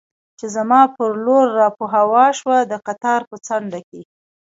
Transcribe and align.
چې 0.39 0.45
زما 0.55 0.81
پر 0.95 1.11
لور 1.25 1.47
را 1.59 1.67
په 1.77 1.85
هوا 1.95 2.25
شو، 2.37 2.49
د 2.71 2.73
قطار 2.87 3.21
په 3.29 3.35
څنډه 3.47 3.79
کې. 3.89 4.01